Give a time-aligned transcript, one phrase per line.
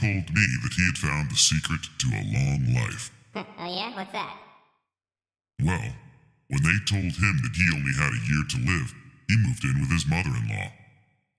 [0.00, 3.10] told me that he had found the secret to a long life.
[3.36, 3.94] oh, yeah?
[3.96, 4.36] What's that?
[5.62, 5.94] Well,
[6.48, 8.92] when they told him that he only had a year to live,
[9.28, 10.70] he moved in with his mother in law.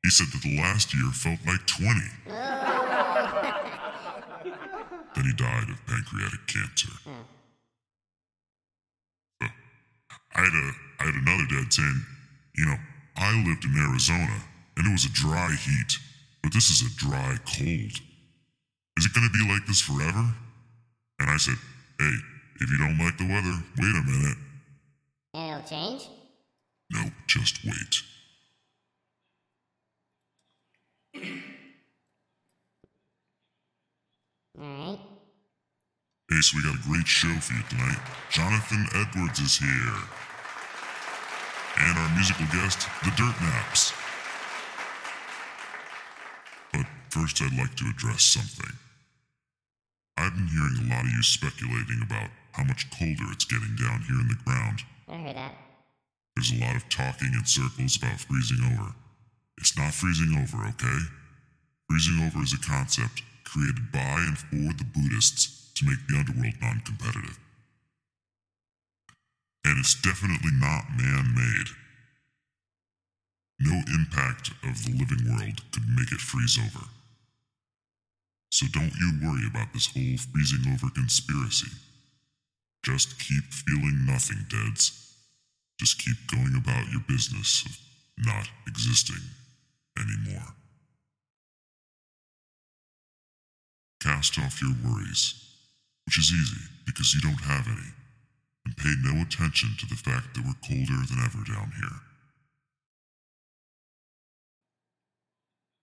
[0.03, 2.01] He said that the last year felt like 20.
[5.15, 6.91] then he died of pancreatic cancer.
[9.41, 9.47] Uh,
[10.35, 12.05] I had, a, I had another dad saying,
[12.55, 12.77] you know,
[13.17, 14.41] I lived in Arizona
[14.77, 15.97] and it was a dry heat,
[16.43, 18.01] but this is a dry cold.
[18.97, 20.33] Is it going to be like this forever?
[21.19, 21.53] And I said,
[21.99, 22.13] hey,
[22.59, 24.37] if you don't like the weather, wait a minute.
[25.35, 26.09] And it'll change?
[26.91, 28.01] No, just wait.
[34.59, 34.99] Alright.
[36.31, 37.99] Hey, so we got a great show for you tonight.
[38.31, 39.93] Jonathan Edwards is here.
[41.77, 43.93] And our musical guest, the Dirt Naps.
[46.73, 48.75] But first, I'd like to address something.
[50.27, 54.03] I've been hearing a lot of you speculating about how much colder it's getting down
[54.11, 54.83] here in the ground.
[55.07, 55.55] I heard that.
[56.35, 58.91] There's a lot of talking in circles about freezing over.
[59.57, 60.99] It's not freezing over, okay?
[61.87, 66.59] Freezing over is a concept created by and for the Buddhists to make the underworld
[66.59, 67.39] non competitive.
[69.63, 71.71] And it's definitely not man made.
[73.63, 76.85] No impact of the living world could make it freeze over.
[78.51, 81.71] So don't you worry about this whole freezing over conspiracy.
[82.83, 85.15] Just keep feeling nothing, deads.
[85.79, 87.77] Just keep going about your business of
[88.25, 89.21] not existing
[89.99, 90.55] anymore.
[94.01, 95.33] Cast off your worries,
[96.05, 97.91] which is easy because you don't have any,
[98.65, 101.99] and pay no attention to the fact that we're colder than ever down here.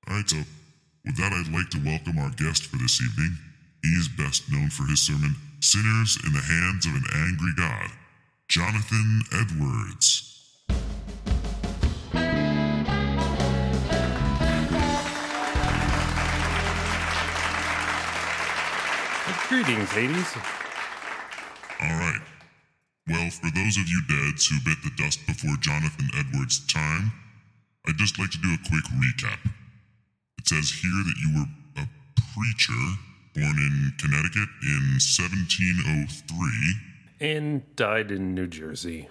[0.09, 0.39] Alright, so
[1.05, 3.37] with that, I'd like to welcome our guest for this evening.
[3.83, 7.91] He is best known for his sermon, Sinners in the Hands of an Angry God,
[8.49, 10.31] Jonathan Edwards.
[19.49, 20.35] Greetings, Hades.
[21.81, 22.21] All right.
[23.07, 27.13] Well, for those of you dads who bit the dust before Jonathan Edwards' time,
[27.87, 29.39] I'd just like to do a quick recap.
[30.45, 31.47] It says here that you were
[31.83, 31.89] a
[32.35, 32.75] preacher
[33.35, 36.75] born in Connecticut in 1703.
[37.19, 39.09] And died in New Jersey.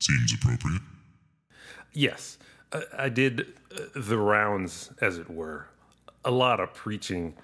[0.00, 0.80] Seems appropriate.
[1.92, 2.38] Yes,
[2.72, 5.66] I, I did uh, the rounds, as it were.
[6.24, 7.34] A lot of preaching.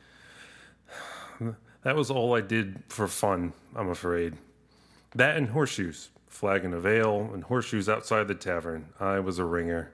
[1.83, 4.39] That was all I did for fun, I'm afraid.
[5.15, 6.09] That and horseshoes.
[6.29, 8.87] Flag in a veil and horseshoes outside the tavern.
[8.99, 9.93] I was a ringer.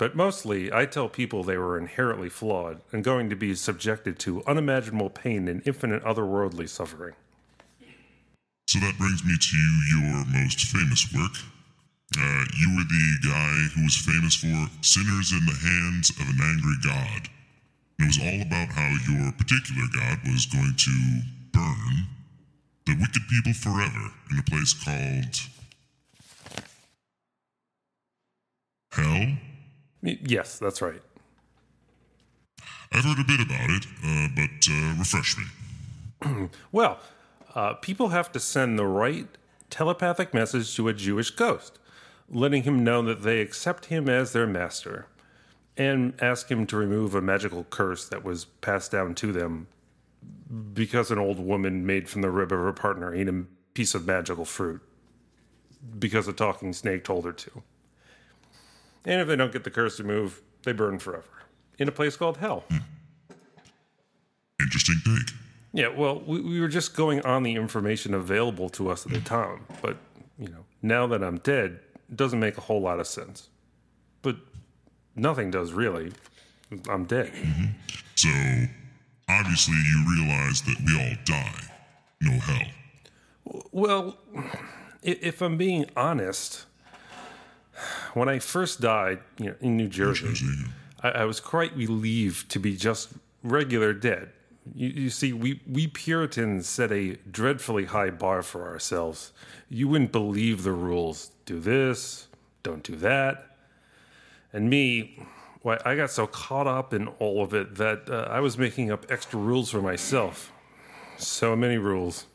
[0.00, 4.42] But mostly, I tell people they were inherently flawed and going to be subjected to
[4.46, 7.12] unimaginable pain and infinite otherworldly suffering.
[8.66, 9.56] So that brings me to
[9.92, 11.36] your most famous work.
[12.16, 16.40] Uh, you were the guy who was famous for Sinners in the Hands of an
[16.48, 17.28] Angry God.
[17.98, 21.20] It was all about how your particular God was going to
[21.52, 22.08] burn
[22.86, 25.36] the wicked people forever in a place called.
[28.92, 29.49] Hell?
[30.02, 31.02] Yes, that's right.
[32.92, 36.48] I've heard a bit about it, uh, but uh, refresh me.
[36.72, 36.98] Well,
[37.54, 39.26] uh, people have to send the right
[39.70, 41.78] telepathic message to a Jewish ghost,
[42.28, 45.06] letting him know that they accept him as their master,
[45.76, 49.66] and ask him to remove a magical curse that was passed down to them
[50.74, 53.44] because an old woman made from the rib of her partner ate a
[53.74, 54.80] piece of magical fruit
[55.98, 57.62] because a talking snake told her to.
[59.04, 61.28] And if they don't get the curse to move, they burn forever
[61.78, 62.64] in a place called hell.
[62.70, 62.78] Hmm.
[64.60, 65.34] Interesting take.
[65.72, 69.20] Yeah, well, we, we were just going on the information available to us at the
[69.20, 69.96] time, but
[70.38, 73.48] you know, now that I'm dead, it doesn't make a whole lot of sense.
[74.22, 74.36] But
[75.14, 76.12] nothing does really.
[76.88, 77.32] I'm dead.
[77.32, 77.64] Mm-hmm.
[78.14, 78.28] So,
[79.28, 81.60] obviously, you realize that we all die.
[82.20, 83.64] No hell.
[83.72, 84.18] Well,
[85.02, 86.66] if I'm being honest,
[88.14, 90.34] when I first died, you know, in New Jersey.
[91.02, 93.10] I, I was quite relieved to be just
[93.42, 94.30] regular dead.
[94.74, 99.32] You, you see, we, we Puritans set a dreadfully high bar for ourselves.
[99.68, 101.30] You wouldn't believe the rules.
[101.46, 102.28] Do this,
[102.62, 103.56] don't do that.
[104.52, 105.18] And me,
[105.62, 108.90] why, I got so caught up in all of it that uh, I was making
[108.90, 110.52] up extra rules for myself.
[111.18, 112.26] So many rules.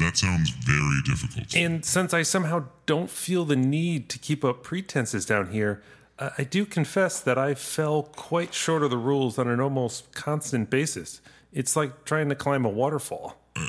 [0.00, 1.54] That sounds very difficult.
[1.54, 5.82] And since I somehow don't feel the need to keep up pretenses down here,
[6.18, 10.12] I I do confess that I fell quite short of the rules on an almost
[10.12, 11.20] constant basis.
[11.52, 13.36] It's like trying to climb a waterfall.
[13.56, 13.62] Uh,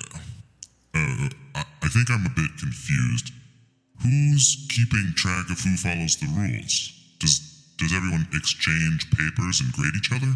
[0.94, 3.32] I, I think I'm a bit confused.
[4.04, 6.94] Who's keeping track of who follows the rules?
[7.20, 7.40] Does
[7.78, 10.34] does everyone exchange papers and grade each other?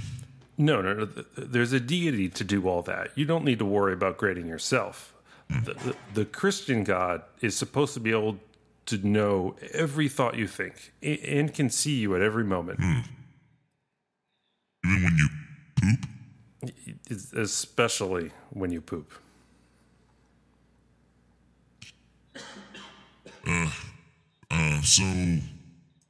[0.57, 1.05] No, no, no.
[1.05, 3.11] th- th- There's a deity to do all that.
[3.15, 5.13] You don't need to worry about grading yourself.
[5.49, 8.37] The, the, Christian God is supposed to be able
[8.87, 13.03] to know every thought you think and can see you at every moment, Even
[15.03, 15.29] when you
[15.75, 16.05] poop?
[17.37, 19.13] especially when you poop.
[23.47, 23.69] Uh,
[24.81, 25.03] so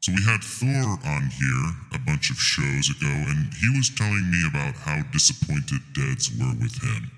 [0.05, 4.29] so we had Thor on here a bunch of shows ago, and he was telling
[4.29, 7.09] me about how disappointed Deads were with him.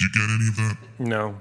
[0.00, 0.76] You get any of that?
[0.98, 1.40] No.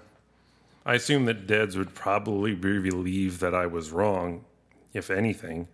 [0.85, 4.45] I assume that Deads would probably be relieved that I was wrong,
[4.93, 5.67] if anything.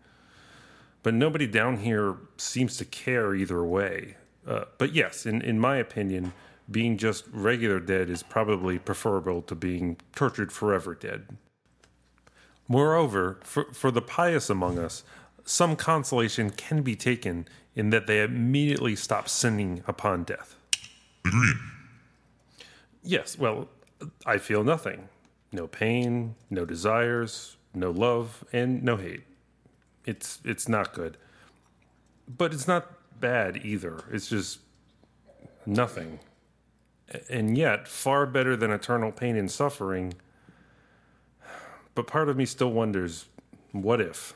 [1.04, 4.18] But nobody down here seems to care either way.
[4.48, 6.34] Uh, but yes, in, in my opinion,
[6.70, 11.28] being just regular dead is probably preferable to being tortured forever dead.
[12.68, 15.04] Moreover, for, for the pious among us,
[15.46, 20.56] some consolation can be taken in that they immediately stop sinning upon death.
[21.26, 21.56] Agreed.
[23.04, 23.68] Yes, well,
[24.26, 25.10] I feel nothing.
[25.52, 29.24] No pain, no desires, no love, and no hate.
[30.06, 31.18] It's it's not good.
[32.28, 34.04] But it's not bad either.
[34.12, 34.60] It's just
[35.66, 36.20] nothing.
[37.30, 40.14] And yet, far better than eternal pain and suffering.
[41.96, 43.26] But part of me still wonders,
[43.72, 44.34] what if?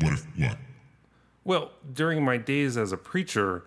[0.00, 0.56] What if what?
[1.44, 3.64] Well, during my days as a preacher,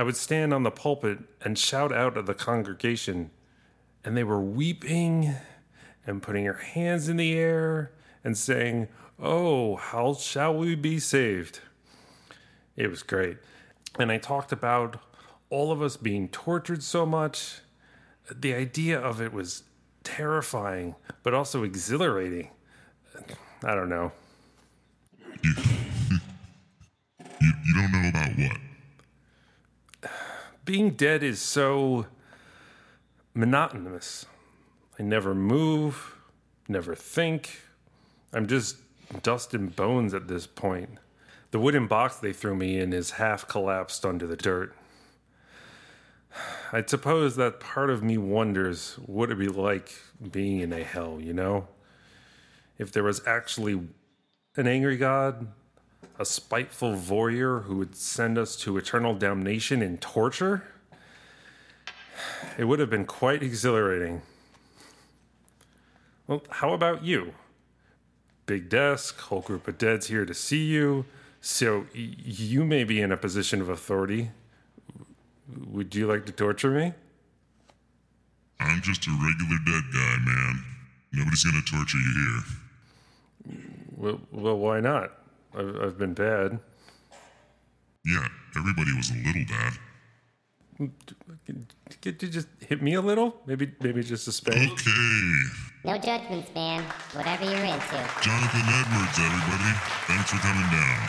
[0.00, 3.30] I would stand on the pulpit and shout out at the congregation,
[4.02, 5.34] and they were weeping
[6.06, 7.92] and putting their hands in the air
[8.24, 8.88] and saying,
[9.18, 11.60] Oh, how shall we be saved?
[12.76, 13.36] It was great.
[13.98, 14.96] And I talked about
[15.50, 17.58] all of us being tortured so much.
[18.34, 19.64] The idea of it was
[20.02, 22.48] terrifying, but also exhilarating.
[23.62, 24.12] I don't know.
[30.70, 32.06] Being dead is so
[33.34, 34.24] monotonous.
[35.00, 36.14] I never move,
[36.68, 37.62] never think.
[38.32, 38.76] I'm just
[39.24, 40.90] dust and bones at this point.
[41.50, 44.72] The wooden box they threw me in is half collapsed under the dirt.
[46.72, 49.90] I suppose that part of me wonders what it'd be like
[50.30, 51.66] being in a hell, you know?
[52.78, 53.88] If there was actually
[54.56, 55.48] an angry God,
[56.18, 60.64] a spiteful voyeur who would send us to eternal damnation and torture?
[62.58, 64.22] It would have been quite exhilarating.
[66.26, 67.34] Well, how about you?
[68.46, 71.06] Big desk, whole group of deads here to see you.
[71.40, 74.30] So y- you may be in a position of authority.
[75.66, 76.92] Would you like to torture me?
[78.60, 80.64] I'm just a regular dead guy, man.
[81.12, 82.42] Nobody's gonna torture you
[83.46, 83.56] here.
[83.96, 85.19] Well, well why not?
[85.56, 86.60] I've, I've been bad.
[88.04, 88.26] Yeah,
[88.56, 89.72] everybody was a little bad.
[92.00, 93.36] Could you just hit me a little?
[93.44, 94.72] Maybe, maybe just a spank.
[94.72, 95.42] Okay.
[95.84, 96.82] No judgments, man.
[97.12, 98.00] Whatever you're into.
[98.24, 99.72] Jonathan Edwards, everybody.
[100.08, 101.00] Thanks for coming down.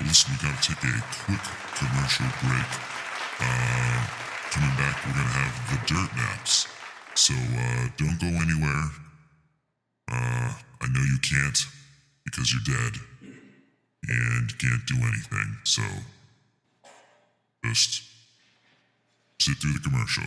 [0.00, 1.44] Listen, we gotta take a quick
[1.76, 2.70] commercial break.
[3.40, 4.00] Uh,
[4.50, 6.68] coming back, we're gonna have the dirt naps.
[7.14, 9.01] So uh, don't go anywhere.
[10.10, 11.58] Uh, I know you can't
[12.24, 12.94] because you're dead
[14.08, 15.56] and can't do anything.
[15.64, 15.82] So
[17.64, 18.02] just
[19.38, 20.24] sit through the commercial.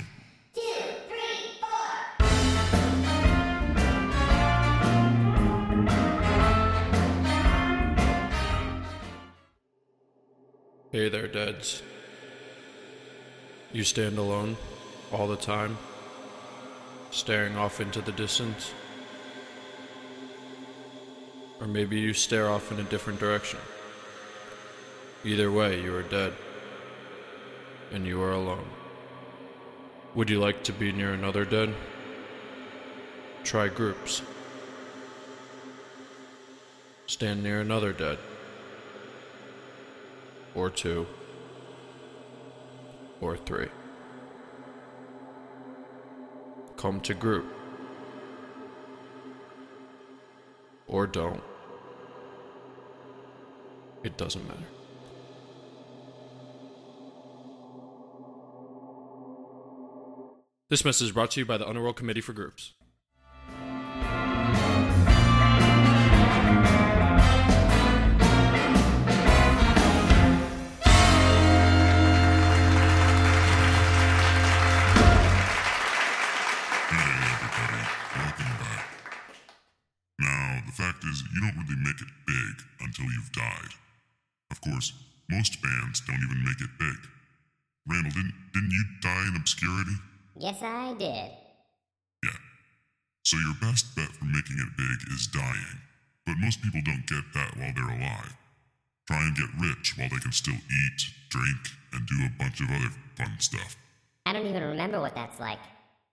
[10.91, 11.84] Hey there, Deads.
[13.74, 14.55] You stand alone
[15.12, 15.77] all the time,
[17.12, 18.72] staring off into the distance.
[21.59, 23.59] Or maybe you stare off in a different direction.
[25.24, 26.33] Either way, you are dead.
[27.91, 28.67] And you are alone.
[30.15, 31.74] Would you like to be near another dead?
[33.43, 34.21] Try groups.
[37.07, 38.17] Stand near another dead
[40.55, 41.05] or two,
[43.19, 43.67] or three.
[46.77, 47.45] Come to group.
[50.96, 51.44] Or don't.
[54.02, 54.64] It doesn't matter.
[60.70, 62.75] This message is brought to you by the Underworld Committee for Groups.
[83.36, 83.74] Died.
[84.52, 84.94] Of course,
[85.30, 87.00] most bands don't even make it big.
[87.88, 89.96] Randall, didn't, didn't you die in obscurity?
[90.38, 91.32] Yes, I did.
[92.24, 92.40] Yeah.
[93.24, 95.80] So your best bet for making it big is dying.
[96.25, 98.34] But most people don't get that while they're alive.
[99.08, 101.00] Try and get rich while they can still eat,
[101.30, 101.62] drink,
[101.94, 103.78] and do a bunch of other fun stuff.
[104.25, 105.60] I don't even remember what that's like.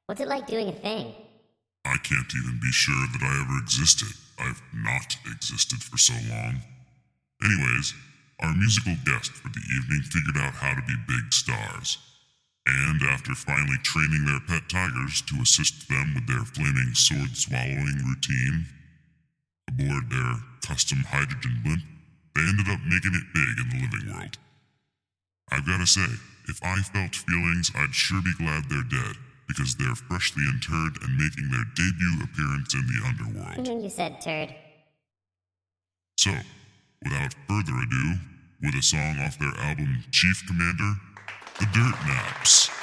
[0.06, 1.14] What's it like doing a thing?
[1.84, 4.12] I can't even be sure that I ever existed.
[4.38, 6.60] I've not existed for so long.
[7.42, 7.94] Anyways,
[8.40, 11.98] our musical guest for the evening figured out how to be big stars.
[12.66, 17.98] And after finally training their pet tigers to assist them with their flaming sword swallowing
[18.06, 18.66] routine
[19.68, 21.82] aboard their custom hydrogen blimp,
[22.34, 24.38] they ended up making it big in the living world.
[25.50, 26.06] I've gotta say,
[26.48, 29.16] if I felt feelings, I'd sure be glad they're dead,
[29.48, 33.82] because they're freshly interred and making their debut appearance in the underworld.
[33.84, 34.54] you said turd.
[36.16, 36.32] So,
[37.04, 38.14] without further ado,
[38.62, 40.94] with a song off their album Chief Commander,
[41.58, 42.81] The Dirt Naps.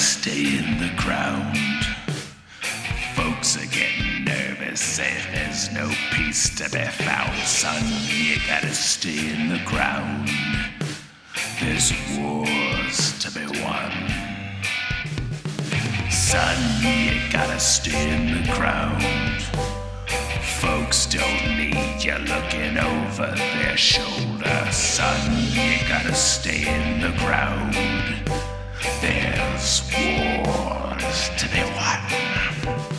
[0.00, 1.58] Stay in the ground.
[3.14, 7.36] Folks are getting nervous if there's no peace to be found.
[7.46, 10.30] Son, you gotta stay in the ground.
[11.60, 13.92] There's wars to be won.
[16.10, 19.02] Son, you gotta stay in the ground.
[20.60, 24.66] Folks don't need you looking over their shoulder.
[24.72, 27.76] Son, you gotta stay in the ground.
[28.82, 32.89] There's wars to be won.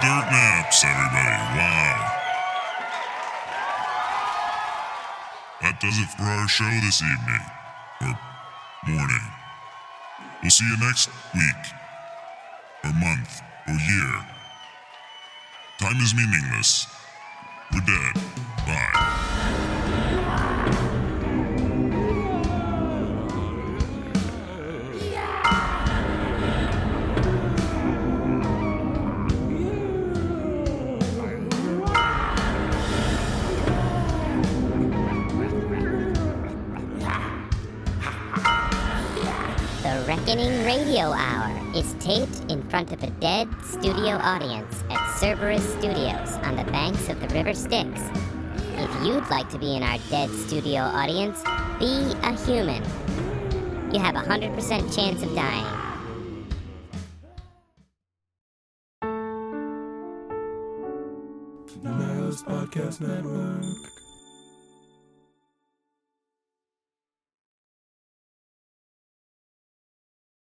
[0.00, 1.38] Dirt Naps, everybody.
[1.58, 2.14] Wow.
[5.60, 7.42] That does it for our show this evening.
[8.02, 8.14] Or
[8.86, 9.26] morning.
[10.40, 11.62] We'll see you next week.
[12.84, 13.42] Or month.
[13.66, 14.26] Or year.
[15.80, 16.86] Time is meaningless.
[17.72, 18.22] We're dead.
[18.66, 19.27] Bye.
[40.16, 46.32] Skinning Radio Hour is taped in front of a dead studio audience at Cerberus Studios
[46.44, 48.00] on the banks of the River Styx.
[48.78, 51.42] If you'd like to be in our dead studio audience,
[51.78, 52.82] be a human.
[53.92, 55.66] You have a 100% chance of dying.
[62.46, 64.07] Podcast Network.